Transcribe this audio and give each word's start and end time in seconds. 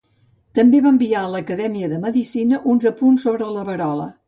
També 0.59 0.79
va 0.85 0.93
enviar 0.95 1.21
a 1.25 1.29
l'Acadèmia 1.35 1.91
de 1.93 2.01
Medicina 2.07 2.63
uns 2.75 2.91
apunts 2.95 3.29
sobre 3.29 3.55
la 3.59 3.71
verola. 3.73 4.13